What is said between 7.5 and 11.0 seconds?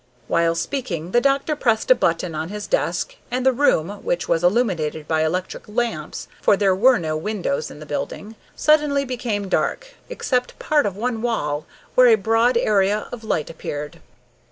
in the building suddenly became dark, except part of